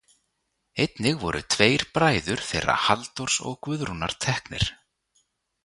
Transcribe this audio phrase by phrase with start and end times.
[0.83, 4.69] Einnig voru tveir bræður þeirra Halldórs og Guðrúnar teknir.